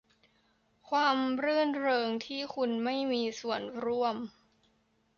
[0.89, 4.15] ความรื่นเริงที่คุณไม่มีส่วนร่วม